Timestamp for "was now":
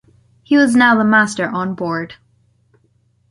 0.57-0.95